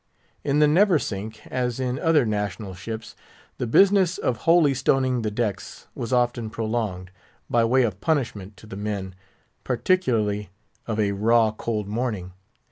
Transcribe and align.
In 0.43 0.57
the 0.57 0.65
Neversink, 0.67 1.45
as 1.51 1.79
in 1.79 1.99
other 1.99 2.25
national 2.25 2.73
ships, 2.73 3.15
the 3.59 3.67
business 3.67 4.17
of 4.17 4.37
holy 4.37 4.73
stoning 4.73 5.21
the 5.21 5.29
decks 5.29 5.85
was 5.93 6.11
often 6.11 6.49
prolonged, 6.49 7.11
by 7.51 7.63
way 7.65 7.83
of 7.83 8.01
punishment 8.01 8.57
to 8.57 8.65
the 8.65 8.75
men, 8.75 9.13
particularly 9.63 10.49
of 10.87 10.99
a 10.99 11.11
raw, 11.11 11.51
cold 11.51 11.87
morning. 11.87 12.31